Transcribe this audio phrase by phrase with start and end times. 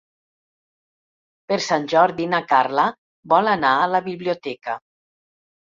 [1.51, 2.87] Per Sant Jordi na Carla
[3.37, 4.81] vol anar a la biblioteca.